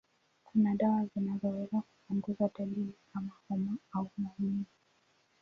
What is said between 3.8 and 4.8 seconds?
au maumivu.